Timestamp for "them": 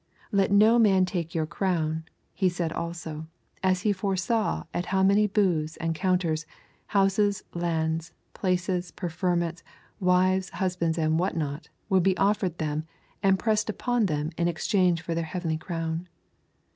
12.57-12.83, 14.07-14.31